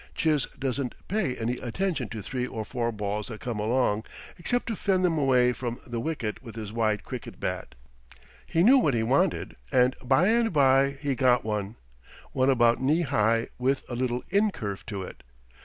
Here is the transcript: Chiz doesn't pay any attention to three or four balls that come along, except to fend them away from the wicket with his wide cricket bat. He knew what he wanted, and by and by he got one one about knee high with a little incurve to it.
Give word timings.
Chiz 0.15 0.47
doesn't 0.57 0.95
pay 1.07 1.35
any 1.35 1.57
attention 1.57 2.09
to 2.09 2.23
three 2.23 2.47
or 2.47 2.65
four 2.65 2.91
balls 2.91 3.27
that 3.27 3.39
come 3.39 3.59
along, 3.59 4.03
except 4.39 4.65
to 4.65 4.75
fend 4.75 5.05
them 5.05 5.15
away 5.19 5.53
from 5.53 5.79
the 5.85 5.99
wicket 5.99 6.41
with 6.41 6.55
his 6.55 6.73
wide 6.73 7.03
cricket 7.03 7.39
bat. 7.39 7.75
He 8.47 8.63
knew 8.63 8.79
what 8.79 8.95
he 8.95 9.03
wanted, 9.03 9.57
and 9.71 9.95
by 10.03 10.29
and 10.29 10.51
by 10.51 10.97
he 10.99 11.13
got 11.13 11.43
one 11.45 11.75
one 12.31 12.49
about 12.49 12.81
knee 12.81 13.01
high 13.01 13.49
with 13.59 13.83
a 13.89 13.95
little 13.95 14.23
incurve 14.31 14.83
to 14.87 15.03
it. 15.03 15.21